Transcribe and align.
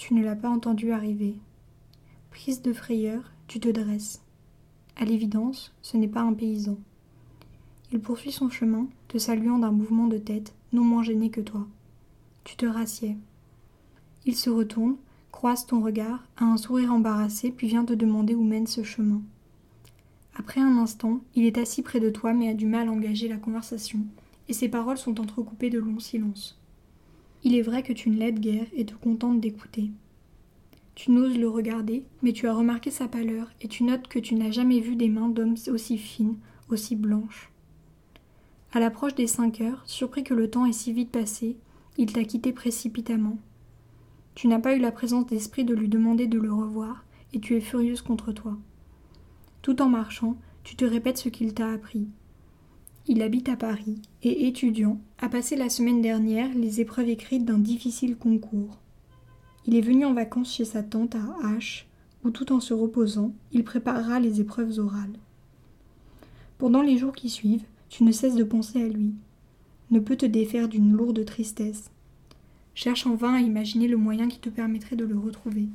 tu 0.00 0.14
ne 0.14 0.24
l'as 0.24 0.34
pas 0.34 0.48
entendu 0.48 0.92
arriver. 0.92 1.34
Prise 2.30 2.62
de 2.62 2.72
frayeur, 2.72 3.32
tu 3.48 3.60
te 3.60 3.68
dresses. 3.68 4.22
À 4.96 5.04
l'évidence, 5.04 5.74
ce 5.82 5.98
n'est 5.98 6.08
pas 6.08 6.22
un 6.22 6.32
paysan. 6.32 6.78
Il 7.92 8.00
poursuit 8.00 8.32
son 8.32 8.48
chemin, 8.48 8.86
te 9.08 9.18
saluant 9.18 9.58
d'un 9.58 9.72
mouvement 9.72 10.06
de 10.06 10.16
tête, 10.16 10.54
non 10.72 10.84
moins 10.84 11.02
gêné 11.02 11.28
que 11.28 11.42
toi. 11.42 11.66
Tu 12.44 12.56
te 12.56 12.64
rassieds. 12.64 13.18
Il 14.24 14.36
se 14.36 14.48
retourne, 14.48 14.96
croise 15.32 15.66
ton 15.66 15.82
regard, 15.82 16.24
a 16.38 16.46
un 16.46 16.56
sourire 16.56 16.94
embarrassé, 16.94 17.50
puis 17.50 17.68
vient 17.68 17.84
te 17.84 17.92
demander 17.92 18.34
où 18.34 18.42
mène 18.42 18.66
ce 18.66 18.82
chemin. 18.82 19.20
Après 20.34 20.62
un 20.62 20.78
instant, 20.78 21.20
il 21.34 21.44
est 21.44 21.58
assis 21.58 21.82
près 21.82 22.00
de 22.00 22.08
toi 22.08 22.32
mais 22.32 22.48
a 22.48 22.54
du 22.54 22.64
mal 22.64 22.88
à 22.88 22.90
engager 22.90 23.28
la 23.28 23.36
conversation, 23.36 23.98
et 24.48 24.54
ses 24.54 24.70
paroles 24.70 24.96
sont 24.96 25.20
entrecoupées 25.20 25.68
de 25.68 25.78
longs 25.78 26.00
silences. 26.00 26.59
Il 27.42 27.54
est 27.54 27.62
vrai 27.62 27.82
que 27.82 27.92
tu 27.92 28.10
ne 28.10 28.18
l'aides 28.18 28.40
guère 28.40 28.66
et 28.74 28.84
te 28.84 28.94
contentes 28.94 29.40
d'écouter. 29.40 29.90
Tu 30.94 31.10
n'oses 31.10 31.38
le 31.38 31.48
regarder, 31.48 32.04
mais 32.22 32.32
tu 32.32 32.46
as 32.46 32.54
remarqué 32.54 32.90
sa 32.90 33.08
pâleur 33.08 33.50
et 33.62 33.68
tu 33.68 33.84
notes 33.84 34.08
que 34.08 34.18
tu 34.18 34.34
n'as 34.34 34.50
jamais 34.50 34.80
vu 34.80 34.96
des 34.96 35.08
mains 35.08 35.28
d'homme 35.28 35.54
aussi 35.68 35.96
fines, 35.96 36.36
aussi 36.68 36.96
blanches. 36.96 37.50
À 38.72 38.80
l'approche 38.80 39.14
des 39.14 39.26
cinq 39.26 39.62
heures, 39.62 39.82
surpris 39.86 40.22
que 40.22 40.34
le 40.34 40.50
temps 40.50 40.66
ait 40.66 40.72
si 40.72 40.92
vite 40.92 41.10
passé, 41.10 41.56
il 41.96 42.12
t'a 42.12 42.24
quitté 42.24 42.52
précipitamment. 42.52 43.38
Tu 44.34 44.46
n'as 44.46 44.60
pas 44.60 44.76
eu 44.76 44.78
la 44.78 44.92
présence 44.92 45.26
d'esprit 45.26 45.64
de 45.64 45.74
lui 45.74 45.88
demander 45.88 46.26
de 46.26 46.38
le 46.38 46.52
revoir, 46.52 47.04
et 47.32 47.40
tu 47.40 47.56
es 47.56 47.60
furieuse 47.60 48.02
contre 48.02 48.32
toi. 48.32 48.56
Tout 49.62 49.80
en 49.82 49.88
marchant, 49.88 50.36
tu 50.62 50.76
te 50.76 50.84
répètes 50.84 51.18
ce 51.18 51.28
qu'il 51.28 51.54
t'a 51.54 51.70
appris. 51.72 52.08
Il 53.12 53.22
habite 53.22 53.48
à 53.48 53.56
Paris 53.56 54.00
et, 54.22 54.46
étudiant, 54.46 55.00
a 55.18 55.28
passé 55.28 55.56
la 55.56 55.68
semaine 55.68 56.00
dernière 56.00 56.54
les 56.54 56.80
épreuves 56.80 57.08
écrites 57.08 57.44
d'un 57.44 57.58
difficile 57.58 58.14
concours. 58.16 58.78
Il 59.66 59.74
est 59.74 59.80
venu 59.80 60.04
en 60.04 60.14
vacances 60.14 60.54
chez 60.54 60.64
sa 60.64 60.84
tante 60.84 61.16
à 61.16 61.36
H, 61.42 61.86
où 62.22 62.30
tout 62.30 62.52
en 62.52 62.60
se 62.60 62.72
reposant, 62.72 63.32
il 63.50 63.64
préparera 63.64 64.20
les 64.20 64.40
épreuves 64.40 64.78
orales. 64.78 65.18
Pendant 66.56 66.82
les 66.82 66.98
jours 66.98 67.12
qui 67.12 67.30
suivent, 67.30 67.64
tu 67.88 68.04
ne 68.04 68.12
cesses 68.12 68.36
de 68.36 68.44
penser 68.44 68.80
à 68.80 68.86
lui. 68.86 69.12
Ne 69.90 69.98
peux 69.98 70.16
te 70.16 70.26
défaire 70.26 70.68
d'une 70.68 70.92
lourde 70.92 71.24
tristesse. 71.24 71.90
Cherche 72.74 73.08
en 73.08 73.16
vain 73.16 73.34
à 73.34 73.40
imaginer 73.40 73.88
le 73.88 73.96
moyen 73.96 74.28
qui 74.28 74.38
te 74.38 74.50
permettrait 74.50 74.94
de 74.94 75.04
le 75.04 75.18
retrouver. 75.18 75.66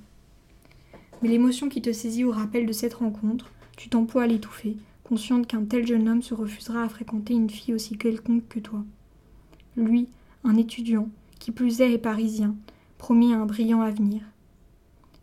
Mais 1.21 1.27
l'émotion 1.27 1.67
qui 1.67 1.81
te 1.81 1.91
saisit 1.91 2.23
au 2.23 2.31
rappel 2.31 2.65
de 2.65 2.71
cette 2.71 2.93
rencontre, 2.93 3.51
tu 3.75 3.89
t'emploies 3.89 4.23
à 4.23 4.27
l'étouffer, 4.27 4.77
consciente 5.07 5.47
qu'un 5.47 5.63
tel 5.63 5.85
jeune 5.85 6.09
homme 6.09 6.21
se 6.21 6.33
refusera 6.33 6.83
à 6.83 6.89
fréquenter 6.89 7.33
une 7.33 7.49
fille 7.49 7.73
aussi 7.73 7.97
quelconque 7.97 8.47
que 8.49 8.59
toi. 8.59 8.83
Lui, 9.77 10.09
un 10.43 10.57
étudiant, 10.57 11.09
qui 11.39 11.51
plus 11.51 11.81
est 11.81 11.93
est 11.93 11.97
parisien, 11.97 12.55
promis 12.97 13.33
un 13.33 13.45
brillant 13.45 13.81
avenir. 13.81 14.21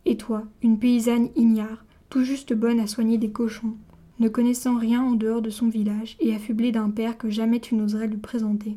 Et 0.04 0.16
toi, 0.16 0.44
une 0.62 0.78
paysanne 0.78 1.30
ignare, 1.36 1.84
tout 2.10 2.24
juste 2.24 2.52
bonne 2.54 2.80
à 2.80 2.86
soigner 2.86 3.18
des 3.18 3.30
cochons, 3.30 3.74
ne 4.20 4.28
connaissant 4.28 4.76
rien 4.76 5.02
en 5.02 5.12
dehors 5.12 5.42
de 5.42 5.50
son 5.50 5.68
village 5.68 6.16
et 6.20 6.34
affublée 6.34 6.70
d'un 6.70 6.90
père 6.90 7.18
que 7.18 7.30
jamais 7.30 7.60
tu 7.60 7.74
n'oserais 7.74 8.06
lui 8.06 8.18
présenter. 8.18 8.76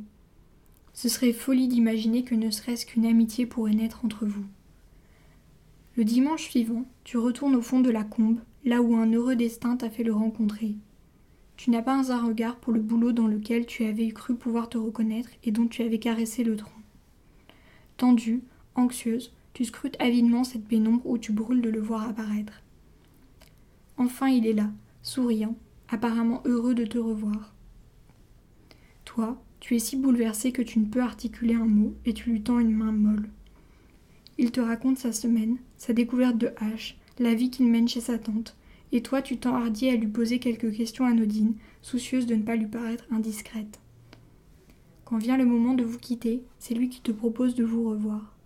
Ce 0.94 1.10
serait 1.10 1.34
folie 1.34 1.68
d'imaginer 1.68 2.24
que 2.24 2.36
ne 2.36 2.50
serait-ce 2.50 2.86
qu'une 2.86 3.06
amitié 3.06 3.46
pourrait 3.46 3.74
naître 3.74 4.06
entre 4.06 4.26
vous. 4.26 4.46
Le 5.98 6.04
dimanche 6.04 6.50
suivant, 6.50 6.86
tu 7.04 7.18
retournes 7.18 7.56
au 7.56 7.62
fond 7.62 7.82
de 7.82 7.90
la 7.90 8.04
combe, 8.04 8.40
là 8.64 8.82
où 8.82 8.96
un 8.96 9.12
heureux 9.12 9.36
destin 9.36 9.78
t'a 9.78 9.90
fait 9.90 10.04
le 10.04 10.14
rencontrer. 10.14 10.76
Tu 11.58 11.70
n'as 11.70 11.82
pas 11.82 12.12
un 12.12 12.26
regard 12.26 12.58
pour 12.58 12.74
le 12.74 12.82
boulot 12.82 13.12
dans 13.12 13.28
lequel 13.28 13.66
tu 13.66 13.86
avais 13.86 14.10
cru 14.10 14.36
pouvoir 14.36 14.70
te 14.70 14.78
reconnaître 14.78 15.30
et 15.44 15.52
dont 15.52 15.68
tu 15.68 15.82
avais 15.82 16.00
caressé 16.00 16.44
le 16.44 16.56
tronc. 16.56 16.72
Tendue, 17.98 18.44
anxieuse, 18.76 19.34
tu 19.54 19.64
scrutes 19.64 19.96
avidement 20.00 20.44
cette 20.44 20.68
pénombre 20.68 21.06
où 21.06 21.18
tu 21.18 21.32
brûles 21.32 21.62
de 21.62 21.70
le 21.70 21.80
voir 21.80 22.08
apparaître. 22.10 22.62
Enfin 23.98 24.28
il 24.28 24.46
est 24.46 24.54
là, 24.54 24.70
souriant, 25.02 25.56
apparemment 25.88 26.42
heureux 26.46 26.76
de 26.76 26.86
te 26.86 26.98
revoir. 26.98 27.54
Toi, 29.06 29.42
tu 29.62 29.76
es 29.76 29.80
si 29.80 29.96
bouleversé 29.96 30.52
que 30.52 30.62
tu 30.62 30.80
ne 30.80 30.86
peux 30.86 31.02
articuler 31.02 31.56
un 31.56 31.66
mot 31.66 31.96
et 32.06 32.14
tu 32.14 32.30
lui 32.30 32.42
tends 32.42 32.60
une 32.60 32.76
main 32.76 32.92
molle. 32.92 33.30
Il 34.38 34.52
te 34.52 34.60
raconte 34.60 34.98
sa 34.98 35.14
semaine, 35.14 35.58
sa 35.78 35.94
découverte 35.94 36.38
de 36.38 36.48
H, 36.60 36.96
la 37.20 37.34
vie 37.34 37.50
qu'il 37.50 37.68
mène 37.68 37.88
chez 37.88 38.02
sa 38.02 38.20
tante, 38.20 38.58
et 38.96 39.02
toi 39.02 39.22
tu 39.22 39.36
t'enhardis 39.36 39.90
à 39.90 39.96
lui 39.98 40.08
poser 40.08 40.40
quelques 40.40 40.72
questions 40.72 41.06
anodines, 41.06 41.56
soucieuse 41.82 42.26
de 42.26 42.36
ne 42.36 42.44
pas 42.44 42.56
lui 42.56 42.68
paraître 42.68 43.04
indiscrète. 43.12 43.82
Quand 45.04 45.18
vient 45.18 45.36
le 45.36 45.44
moment 45.44 45.74
de 45.74 45.84
vous 45.84 45.98
quitter, 45.98 46.44
c'est 46.60 46.76
lui 46.76 46.88
qui 46.88 47.02
te 47.02 47.12
propose 47.12 47.56
de 47.56 47.66
vous 47.66 47.90
revoir. 47.90 48.38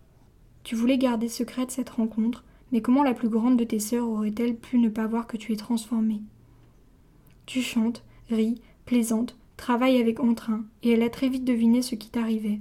Tu 0.63 0.73
voulais 0.75 0.97
garder 0.97 1.29
secrète 1.29 1.69
cette 1.69 1.91
rencontre, 1.91 2.43
mais 2.71 2.81
comment 2.81 3.03
la 3.03 3.13
plus 3.13 3.29
grande 3.29 3.57
de 3.57 3.63
tes 3.63 3.77
sœurs 3.77 4.09
aurait-elle 4.09 4.55
pu 4.55 4.79
ne 4.79 4.89
pas 4.89 5.05
voir 5.05 5.27
que 5.27 5.37
tu 5.37 5.53
es 5.53 5.55
transformée? 5.55 6.21
Tu 7.45 7.61
chantes, 7.61 8.03
ris, 8.31 8.59
plaisantes, 8.85 9.37
travailles 9.55 10.01
avec 10.01 10.19
entrain, 10.19 10.65
et 10.81 10.89
elle 10.93 11.03
a 11.03 11.11
très 11.11 11.29
vite 11.29 11.45
deviné 11.45 11.83
ce 11.83 11.93
qui 11.93 12.09
t'arrivait. 12.09 12.59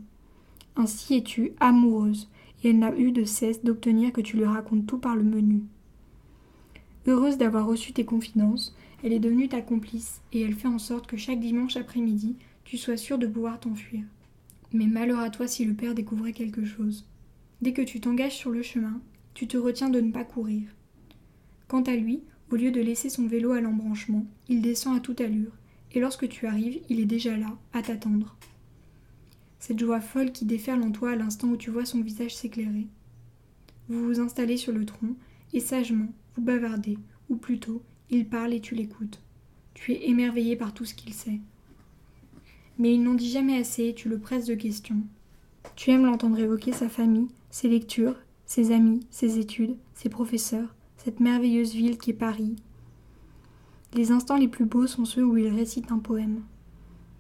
Ainsi 0.77 1.17
es-tu 1.17 1.53
amoureuse, 1.59 2.29
et 2.63 2.69
elle 2.69 2.81
n'a 2.81 2.95
eu 2.99 3.13
de 3.13 3.25
cesse 3.25 3.65
d'obtenir 3.65 4.13
que 4.13 4.21
tu 4.21 4.37
lui 4.37 4.45
racontes 4.45 4.87
tout 4.87 4.99
par 4.99 5.17
le 5.17 5.25
menu. 5.25 5.63
Heureuse 7.09 7.39
d'avoir 7.39 7.67
reçu 7.67 7.95
tes 7.95 8.05
confidences, 8.05 8.77
elle 9.03 9.15
est 9.15 9.19
devenue 9.19 9.49
ta 9.49 9.63
complice 9.63 10.21
et 10.35 10.43
elle 10.43 10.53
fait 10.53 10.69
en 10.69 10.79
sorte 10.79 11.07
que 11.07 11.17
chaque 11.17 11.41
dimanche 11.41 11.79
après-midi, 11.79 12.37
tu 12.65 12.77
sois 12.77 12.99
sûr 12.99 13.17
de 13.17 13.27
pouvoir 13.27 13.59
t'enfuir. 13.59 14.05
Mais 14.75 14.87
malheur 14.87 15.21
à 15.21 15.31
toi 15.31 15.49
si 15.49 15.65
le 15.65 15.73
père 15.73 15.95
découvrait 15.95 16.35
quelque 16.35 16.67
chose. 16.67 17.07
Dès 17.63 17.73
que 17.73 17.81
tu 17.81 17.99
t'engages 17.99 18.37
sur 18.37 18.51
le 18.51 18.61
chemin, 18.61 19.01
tu 19.33 19.49
te 19.49 19.57
retiens 19.57 19.89
de 19.89 20.03
ne 20.03 20.13
pas 20.13 20.25
courir. 20.25 20.69
Quant 21.67 21.81
à 21.81 21.97
lui, 21.97 22.25
au 22.51 22.57
lieu 22.57 22.71
de 22.71 22.81
laisser 22.83 23.09
son 23.09 23.27
vélo 23.27 23.53
à 23.53 23.63
l'embranchement, 23.63 24.27
il 24.51 24.61
descend 24.61 24.95
à 24.95 25.01
toute 25.01 25.23
allure, 25.23 25.53
et 25.93 26.01
lorsque 26.01 26.29
tu 26.29 26.47
arrives, 26.47 26.83
il 26.91 27.01
est 27.01 27.07
déjà 27.07 27.39
là, 27.39 27.57
à 27.73 27.81
t'attendre. 27.81 28.37
Cette 29.61 29.79
joie 29.79 30.03
folle 30.03 30.31
qui 30.31 30.45
déferle 30.45 30.83
en 30.83 30.93
toi 30.93 31.13
à 31.13 31.17
l'instant 31.17 31.49
où 31.49 31.57
tu 31.57 31.71
vois 31.71 31.87
son 31.87 32.03
visage 32.03 32.37
s'éclairer. 32.37 32.87
Vous 33.89 34.05
vous 34.05 34.21
installez 34.21 34.59
sur 34.59 34.75
le 34.75 34.85
tronc, 34.85 35.17
et 35.53 35.61
sagement, 35.61 36.09
vous 36.35 36.43
bavardez, 36.43 36.99
ou 37.31 37.37
plutôt, 37.37 37.83
il 38.11 38.27
parle 38.29 38.53
et 38.53 38.61
tu 38.61 38.75
l'écoutes. 38.75 39.21
Tu 39.75 39.93
es 39.93 40.09
émerveillé 40.09 40.57
par 40.57 40.75
tout 40.75 40.85
ce 40.85 40.95
qu'il 40.95 41.13
sait. 41.13 41.41
Mais 42.79 42.95
il 42.95 43.03
n'en 43.03 43.15
dit 43.15 43.31
jamais 43.31 43.59
assez 43.59 43.89
et 43.89 43.95
tu 43.95 44.09
le 44.09 44.19
presses 44.19 44.47
de 44.47 44.55
questions. 44.55 45.03
Tu 45.77 45.91
aimes 45.91 46.07
l'entendre 46.07 46.39
évoquer 46.39 46.73
sa 46.73 46.89
famille, 46.89 47.29
ses 47.51 47.69
lectures, 47.69 48.17
ses 48.47 48.73
amis, 48.73 49.01
ses 49.11 49.39
études, 49.39 49.77
ses 49.95 50.09
professeurs, 50.09 50.75
cette 50.97 51.21
merveilleuse 51.21 51.75
ville 51.75 51.99
qui 51.99 52.11
est 52.11 52.15
Paris. 52.15 52.57
Les 53.95 54.11
instants 54.11 54.37
les 54.37 54.49
plus 54.49 54.65
beaux 54.65 54.87
sont 54.87 55.05
ceux 55.05 55.25
où 55.25 55.37
il 55.37 55.49
récite 55.49 55.93
un 55.93 55.99
poème. 55.99 56.43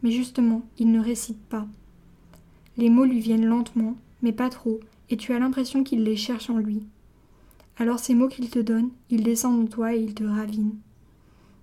Mais 0.02 0.10
justement, 0.10 0.62
il 0.78 0.90
ne 0.90 1.00
récite 1.00 1.40
pas. 1.48 1.66
Les 2.76 2.90
mots 2.90 3.04
lui 3.04 3.20
viennent 3.20 3.46
lentement, 3.46 3.96
mais 4.22 4.32
pas 4.32 4.48
trop, 4.48 4.80
et 5.10 5.16
tu 5.16 5.32
as 5.32 5.38
l'impression 5.38 5.82
qu'il 5.82 6.02
les 6.04 6.16
cherche 6.16 6.50
en 6.50 6.58
lui. 6.58 6.82
Alors 7.80 8.00
ces 8.00 8.14
mots 8.14 8.26
qu'il 8.26 8.50
te 8.50 8.58
donne, 8.58 8.90
ils 9.08 9.22
descendent 9.22 9.64
en 9.64 9.66
toi 9.68 9.94
et 9.94 10.00
ils 10.00 10.14
te 10.14 10.24
ravinent. 10.24 10.76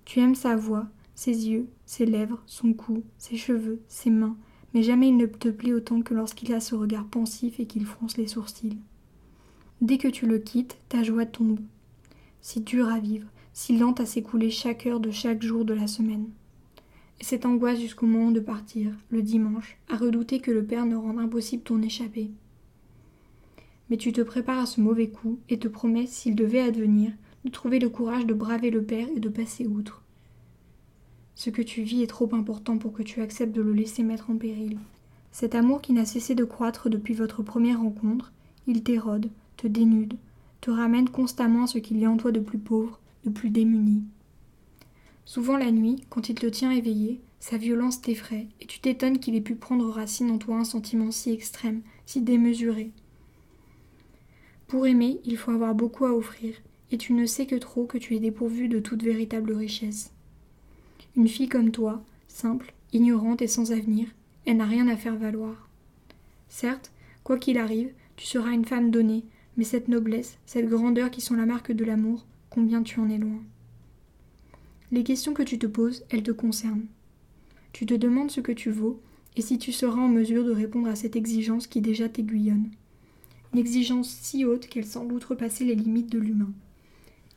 Tu 0.06 0.20
aimes 0.20 0.34
sa 0.34 0.56
voix, 0.56 0.86
ses 1.14 1.48
yeux, 1.48 1.68
ses 1.84 2.06
lèvres, 2.06 2.42
son 2.46 2.72
cou, 2.72 3.02
ses 3.18 3.36
cheveux, 3.36 3.82
ses 3.86 4.08
mains, 4.08 4.36
mais 4.72 4.82
jamais 4.82 5.08
il 5.08 5.18
ne 5.18 5.26
te 5.26 5.50
plaît 5.50 5.74
autant 5.74 6.00
que 6.00 6.14
lorsqu'il 6.14 6.54
a 6.54 6.60
ce 6.60 6.74
regard 6.74 7.04
pensif 7.04 7.60
et 7.60 7.66
qu'il 7.66 7.84
fronce 7.84 8.16
les 8.16 8.28
sourcils. 8.28 8.78
Dès 9.82 9.98
que 9.98 10.08
tu 10.08 10.26
le 10.26 10.38
quittes, 10.38 10.78
ta 10.88 11.02
joie 11.02 11.26
tombe. 11.26 11.60
Si 12.40 12.62
dur 12.62 12.88
à 12.88 12.98
vivre, 12.98 13.28
si 13.52 13.76
lente 13.76 14.00
à 14.00 14.06
s'écouler 14.06 14.50
chaque 14.50 14.86
heure 14.86 15.00
de 15.00 15.10
chaque 15.10 15.42
jour 15.42 15.66
de 15.66 15.74
la 15.74 15.86
semaine. 15.86 16.30
Et 17.20 17.24
cette 17.24 17.44
angoisse 17.44 17.80
jusqu'au 17.80 18.06
moment 18.06 18.30
de 18.30 18.40
partir, 18.40 18.94
le 19.10 19.20
dimanche, 19.20 19.76
à 19.90 19.96
redouter 19.96 20.40
que 20.40 20.50
le 20.50 20.64
père 20.64 20.86
ne 20.86 20.96
rende 20.96 21.18
impossible 21.18 21.62
ton 21.62 21.82
échappée 21.82 22.30
mais 23.90 23.96
tu 23.96 24.12
te 24.12 24.20
prépares 24.20 24.58
à 24.58 24.66
ce 24.66 24.80
mauvais 24.80 25.08
coup 25.08 25.38
et 25.48 25.58
te 25.58 25.68
promets, 25.68 26.06
s'il 26.06 26.34
devait 26.34 26.60
advenir, 26.60 27.12
de 27.44 27.50
trouver 27.50 27.78
le 27.78 27.88
courage 27.88 28.26
de 28.26 28.34
braver 28.34 28.70
le 28.70 28.82
père 28.82 29.08
et 29.14 29.20
de 29.20 29.28
passer 29.28 29.66
outre. 29.66 30.02
Ce 31.34 31.50
que 31.50 31.62
tu 31.62 31.82
vis 31.82 32.02
est 32.02 32.08
trop 32.08 32.28
important 32.34 32.78
pour 32.78 32.92
que 32.92 33.02
tu 33.02 33.20
acceptes 33.20 33.54
de 33.54 33.62
le 33.62 33.72
laisser 33.72 34.02
mettre 34.02 34.30
en 34.30 34.36
péril. 34.36 34.78
Cet 35.32 35.54
amour 35.54 35.82
qui 35.82 35.92
n'a 35.92 36.06
cessé 36.06 36.34
de 36.34 36.44
croître 36.44 36.88
depuis 36.88 37.14
votre 37.14 37.42
première 37.42 37.80
rencontre, 37.80 38.32
il 38.66 38.82
t'érode, 38.82 39.30
te 39.56 39.66
dénude, 39.66 40.14
te 40.60 40.70
ramène 40.70 41.08
constamment 41.08 41.64
à 41.64 41.66
ce 41.66 41.78
qu'il 41.78 41.98
y 41.98 42.04
a 42.04 42.10
en 42.10 42.16
toi 42.16 42.32
de 42.32 42.40
plus 42.40 42.58
pauvre, 42.58 42.98
de 43.24 43.30
plus 43.30 43.50
démuni. 43.50 44.02
Souvent 45.24 45.56
la 45.56 45.70
nuit, 45.70 46.02
quand 46.08 46.28
il 46.28 46.36
te 46.36 46.46
tient 46.46 46.70
éveillé, 46.70 47.20
sa 47.38 47.58
violence 47.58 48.00
t'effraie, 48.00 48.48
et 48.60 48.66
tu 48.66 48.80
t'étonnes 48.80 49.18
qu'il 49.18 49.34
ait 49.34 49.40
pu 49.40 49.56
prendre 49.56 49.88
racine 49.90 50.30
en 50.30 50.38
toi 50.38 50.56
un 50.56 50.64
sentiment 50.64 51.10
si 51.10 51.30
extrême, 51.30 51.82
si 52.06 52.22
démesuré, 52.22 52.92
pour 54.66 54.86
aimer, 54.86 55.20
il 55.24 55.36
faut 55.36 55.52
avoir 55.52 55.74
beaucoup 55.74 56.06
à 56.06 56.12
offrir, 56.12 56.54
et 56.90 56.98
tu 56.98 57.12
ne 57.12 57.26
sais 57.26 57.46
que 57.46 57.54
trop 57.54 57.84
que 57.84 57.98
tu 57.98 58.16
es 58.16 58.20
dépourvu 58.20 58.68
de 58.68 58.80
toute 58.80 59.02
véritable 59.02 59.52
richesse. 59.52 60.12
Une 61.16 61.28
fille 61.28 61.48
comme 61.48 61.70
toi, 61.70 62.04
simple, 62.26 62.74
ignorante 62.92 63.42
et 63.42 63.46
sans 63.46 63.72
avenir, 63.72 64.08
elle 64.44 64.56
n'a 64.56 64.66
rien 64.66 64.88
à 64.88 64.96
faire 64.96 65.16
valoir. 65.16 65.68
Certes, 66.48 66.92
quoi 67.24 67.38
qu'il 67.38 67.58
arrive, 67.58 67.92
tu 68.16 68.26
seras 68.26 68.50
une 68.50 68.64
femme 68.64 68.90
donnée, 68.90 69.24
Mais 69.56 69.64
cette 69.64 69.88
noblesse, 69.88 70.36
cette 70.44 70.68
grandeur 70.68 71.10
qui 71.10 71.22
sont 71.22 71.34
la 71.34 71.46
marque 71.46 71.72
de 71.72 71.84
l'amour, 71.84 72.26
combien 72.50 72.82
tu 72.82 73.00
en 73.00 73.08
es 73.08 73.16
loin. 73.16 73.40
Les 74.92 75.02
questions 75.02 75.32
que 75.32 75.42
tu 75.42 75.58
te 75.58 75.66
poses, 75.66 76.04
elles 76.10 76.22
te 76.22 76.30
concernent. 76.30 76.86
Tu 77.72 77.86
te 77.86 77.94
demandes 77.94 78.30
ce 78.30 78.42
que 78.42 78.52
tu 78.52 78.70
vaux 78.70 79.00
et 79.34 79.40
si 79.40 79.58
tu 79.58 79.72
seras 79.72 80.00
en 80.00 80.08
mesure 80.08 80.44
de 80.44 80.52
répondre 80.52 80.88
à 80.88 80.94
cette 80.94 81.16
exigence 81.16 81.66
qui 81.66 81.80
déjà 81.80 82.08
t'aiguillonne. 82.08 82.70
Une 83.52 83.58
exigence 83.58 84.08
si 84.08 84.44
haute 84.44 84.66
qu'elle 84.66 84.86
semble 84.86 85.14
outrepasser 85.14 85.64
les 85.64 85.74
limites 85.74 86.10
de 86.10 86.18
l'humain. 86.18 86.52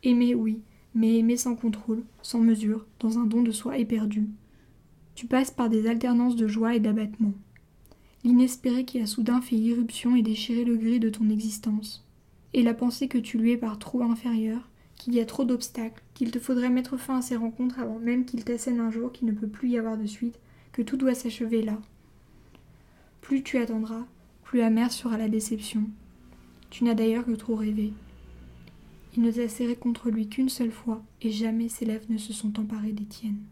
Aimer, 0.03 0.35
oui, 0.35 0.61
mais 0.95 1.17
aimer 1.17 1.37
sans 1.37 1.55
contrôle, 1.55 2.03
sans 2.21 2.39
mesure, 2.39 2.85
dans 2.99 3.19
un 3.19 3.25
don 3.25 3.43
de 3.43 3.51
soi 3.51 3.77
éperdu. 3.77 4.27
Tu 5.15 5.27
passes 5.27 5.51
par 5.51 5.69
des 5.69 5.87
alternances 5.87 6.35
de 6.35 6.47
joie 6.47 6.75
et 6.75 6.79
d'abattement. 6.79 7.33
L'inespéré 8.23 8.85
qui 8.85 8.99
a 8.99 9.05
soudain 9.05 9.41
fait 9.41 9.55
irruption 9.55 10.15
et 10.15 10.21
déchiré 10.21 10.63
le 10.63 10.75
gris 10.75 10.99
de 10.99 11.09
ton 11.09 11.29
existence. 11.29 12.05
Et 12.53 12.63
la 12.63 12.73
pensée 12.73 13.07
que 13.07 13.17
tu 13.17 13.37
lui 13.37 13.51
es 13.51 13.57
par 13.57 13.79
trop 13.79 14.01
inférieur, 14.01 14.69
qu'il 14.95 15.13
y 15.13 15.19
a 15.21 15.25
trop 15.25 15.45
d'obstacles, 15.45 16.03
qu'il 16.13 16.31
te 16.31 16.39
faudrait 16.39 16.69
mettre 16.69 16.97
fin 16.97 17.19
à 17.19 17.21
ces 17.21 17.35
rencontres 17.35 17.79
avant 17.79 17.99
même 17.99 18.25
qu'il 18.25 18.43
t'assène 18.43 18.79
un 18.79 18.91
jour 18.91 19.11
qu'il 19.11 19.27
ne 19.27 19.33
peut 19.33 19.47
plus 19.47 19.69
y 19.69 19.77
avoir 19.77 19.97
de 19.97 20.05
suite, 20.05 20.39
que 20.71 20.81
tout 20.81 20.97
doit 20.97 21.15
s'achever 21.15 21.61
là. 21.61 21.79
Plus 23.21 23.43
tu 23.43 23.57
attendras, 23.57 24.05
plus 24.49 24.61
amère 24.63 24.91
sera 24.91 25.15
la 25.19 25.29
déception. 25.29 25.83
Tu 26.71 26.83
n'as 26.83 26.95
d'ailleurs 26.95 27.23
que 27.23 27.35
trop 27.35 27.55
rêvé. 27.55 27.93
Il 29.15 29.21
ne 29.21 29.29
t'a 29.31 29.47
serré 29.47 29.75
contre 29.75 30.09
lui 30.09 30.27
qu'une 30.27 30.49
seule 30.49 30.71
fois, 30.71 31.03
et 31.21 31.29
jamais 31.29 31.69
ses 31.69 31.85
lèvres 31.85 32.07
ne 32.09 32.17
se 32.17 32.33
sont 32.33 32.59
emparées 32.59 32.93
des 32.93 33.05
tiennes. 33.05 33.43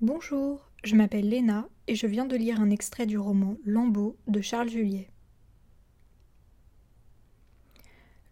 Bonjour, 0.00 0.68
je 0.82 0.96
m'appelle 0.96 1.28
Léna 1.28 1.68
et 1.86 1.94
je 1.94 2.08
viens 2.08 2.26
de 2.26 2.34
lire 2.34 2.60
un 2.60 2.70
extrait 2.70 3.06
du 3.06 3.16
roman 3.16 3.56
Lambeau 3.64 4.16
de 4.26 4.40
Charles 4.40 4.70
Juliet. 4.70 5.08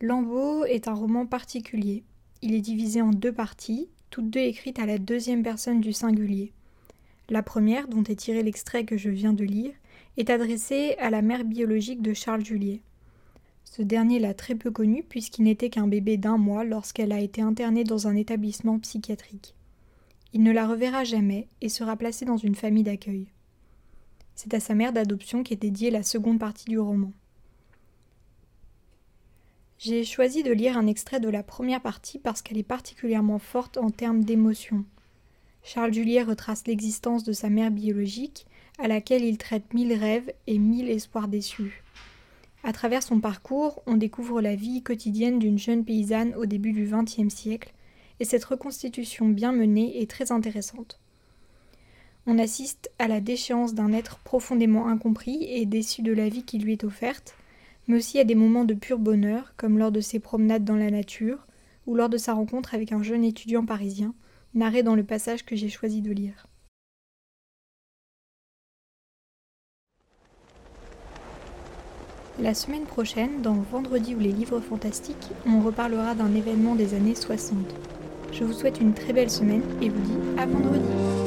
Lambeau 0.00 0.64
est 0.64 0.88
un 0.88 0.94
roman 0.94 1.24
particulier. 1.24 2.02
Il 2.42 2.52
est 2.52 2.62
divisé 2.62 3.00
en 3.00 3.10
deux 3.10 3.32
parties, 3.32 3.88
toutes 4.10 4.28
deux 4.28 4.40
écrites 4.40 4.80
à 4.80 4.86
la 4.86 4.98
deuxième 4.98 5.44
personne 5.44 5.80
du 5.80 5.92
singulier. 5.92 6.52
La 7.30 7.44
première, 7.44 7.86
dont 7.86 8.02
est 8.02 8.16
tiré 8.16 8.42
l'extrait 8.42 8.84
que 8.84 8.96
je 8.96 9.08
viens 9.08 9.32
de 9.32 9.44
lire, 9.44 9.72
est 10.16 10.30
adressée 10.30 10.96
à 10.98 11.10
la 11.10 11.22
mère 11.22 11.44
biologique 11.44 12.02
de 12.02 12.12
Charles 12.12 12.44
Juliet. 12.44 12.82
Ce 13.62 13.82
dernier 13.82 14.18
l'a 14.18 14.34
très 14.34 14.56
peu 14.56 14.72
connue 14.72 15.04
puisqu'il 15.04 15.44
n'était 15.44 15.70
qu'un 15.70 15.86
bébé 15.86 16.16
d'un 16.16 16.38
mois 16.38 16.64
lorsqu'elle 16.64 17.12
a 17.12 17.20
été 17.20 17.40
internée 17.40 17.84
dans 17.84 18.08
un 18.08 18.16
établissement 18.16 18.80
psychiatrique. 18.80 19.54
Il 20.32 20.42
ne 20.42 20.50
la 20.50 20.66
reverra 20.66 21.04
jamais 21.04 21.46
et 21.60 21.68
sera 21.68 21.96
placé 21.96 22.24
dans 22.24 22.36
une 22.36 22.56
famille 22.56 22.82
d'accueil. 22.82 23.28
C'est 24.34 24.52
à 24.52 24.58
sa 24.58 24.74
mère 24.74 24.92
d'adoption 24.92 25.44
qu'est 25.44 25.54
dédiée 25.54 25.90
la 25.92 26.02
seconde 26.02 26.40
partie 26.40 26.68
du 26.68 26.80
roman. 26.80 27.12
J'ai 29.78 30.02
choisi 30.02 30.42
de 30.42 30.52
lire 30.52 30.76
un 30.76 30.88
extrait 30.88 31.20
de 31.20 31.28
la 31.28 31.44
première 31.44 31.80
partie 31.80 32.18
parce 32.18 32.42
qu'elle 32.42 32.58
est 32.58 32.64
particulièrement 32.64 33.38
forte 33.38 33.76
en 33.76 33.90
termes 33.90 34.24
d'émotion. 34.24 34.84
Charles 35.62 35.92
Juliet 35.92 36.22
retrace 36.22 36.66
l'existence 36.66 37.24
de 37.24 37.32
sa 37.32 37.50
mère 37.50 37.70
biologique, 37.70 38.46
à 38.78 38.88
laquelle 38.88 39.24
il 39.24 39.38
traite 39.38 39.74
mille 39.74 39.92
rêves 39.92 40.32
et 40.46 40.58
mille 40.58 40.88
espoirs 40.88 41.28
déçus. 41.28 41.82
À 42.62 42.72
travers 42.72 43.02
son 43.02 43.20
parcours, 43.20 43.82
on 43.86 43.96
découvre 43.96 44.40
la 44.40 44.54
vie 44.54 44.82
quotidienne 44.82 45.38
d'une 45.38 45.58
jeune 45.58 45.84
paysanne 45.84 46.34
au 46.34 46.46
début 46.46 46.72
du 46.72 46.84
XXe 46.90 47.32
siècle, 47.32 47.72
et 48.20 48.24
cette 48.24 48.44
reconstitution 48.44 49.28
bien 49.28 49.52
menée 49.52 50.02
est 50.02 50.10
très 50.10 50.30
intéressante. 50.30 51.00
On 52.26 52.38
assiste 52.38 52.90
à 52.98 53.08
la 53.08 53.20
déchéance 53.20 53.74
d'un 53.74 53.92
être 53.92 54.18
profondément 54.18 54.88
incompris 54.88 55.44
et 55.44 55.64
déçu 55.64 56.02
de 56.02 56.12
la 56.12 56.28
vie 56.28 56.44
qui 56.44 56.58
lui 56.58 56.72
est 56.72 56.84
offerte, 56.84 57.34
mais 57.88 57.96
aussi 57.96 58.18
à 58.18 58.24
des 58.24 58.34
moments 58.34 58.66
de 58.66 58.74
pur 58.74 58.98
bonheur, 58.98 59.54
comme 59.56 59.78
lors 59.78 59.90
de 59.90 60.00
ses 60.00 60.20
promenades 60.20 60.64
dans 60.64 60.76
la 60.76 60.90
nature, 60.90 61.46
ou 61.86 61.94
lors 61.94 62.10
de 62.10 62.18
sa 62.18 62.34
rencontre 62.34 62.74
avec 62.74 62.92
un 62.92 63.02
jeune 63.02 63.24
étudiant 63.24 63.64
parisien, 63.64 64.14
narré 64.54 64.82
dans 64.82 64.94
le 64.94 65.04
passage 65.04 65.44
que 65.44 65.56
j'ai 65.56 65.68
choisi 65.68 66.02
de 66.02 66.12
lire. 66.12 66.46
La 72.38 72.54
semaine 72.54 72.84
prochaine, 72.84 73.42
dans 73.42 73.54
Vendredi 73.54 74.14
ou 74.14 74.18
les 74.18 74.32
livres 74.32 74.60
fantastiques, 74.60 75.28
on 75.46 75.60
reparlera 75.60 76.14
d'un 76.14 76.34
événement 76.34 76.74
des 76.74 76.94
années 76.94 77.14
60. 77.14 77.58
Je 78.32 78.44
vous 78.44 78.54
souhaite 78.54 78.80
une 78.80 78.94
très 78.94 79.12
belle 79.12 79.30
semaine 79.30 79.62
et 79.82 79.90
vous 79.90 80.00
dis 80.00 80.40
à 80.40 80.46
vendredi. 80.46 81.19